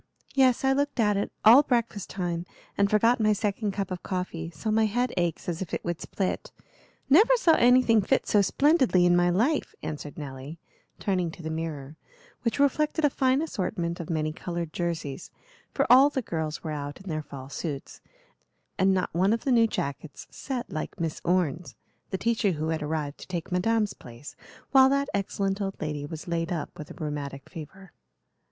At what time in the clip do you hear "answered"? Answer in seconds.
9.83-10.17